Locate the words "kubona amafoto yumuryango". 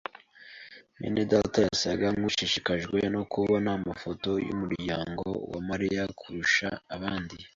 3.31-5.27